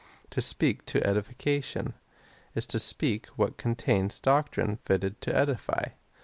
"To 0.31 0.39
sjjeak 0.41 0.83
to 0.87 1.05
edification, 1.07 1.93
is 2.55 2.65
to 2.65 2.79
speak 2.79 3.27
what 3.37 3.57
contains 3.57 4.19
doctrine 4.19 4.77
fitted 4.83 5.21
to 5.21 5.35
edify. 5.37 5.89